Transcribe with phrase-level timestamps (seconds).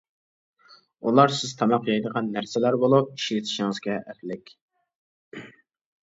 [1.09, 4.49] ئۇلار سىز تاماق يەيدىغان نەرسىلەر بولۇپ، ئىشلىتىشىڭىزگە ئەپلىك.